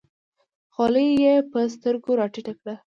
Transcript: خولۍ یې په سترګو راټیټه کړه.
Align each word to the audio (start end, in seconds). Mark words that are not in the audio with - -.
خولۍ 0.73 1.09
یې 1.23 1.33
په 1.51 1.59
سترګو 1.75 2.11
راټیټه 2.19 2.53
کړه. 2.59 2.75